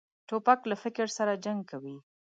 توپک 0.27 0.59
له 0.69 0.75
فکر 0.83 1.07
سره 1.17 1.33
جنګ 1.45 1.59
کوي. 1.71 1.95